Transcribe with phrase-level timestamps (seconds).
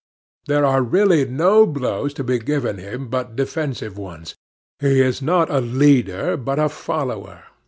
[0.47, 4.33] There are really no blows to be given by him but defensive ones.
[4.79, 7.43] He is not a leader, but a follower.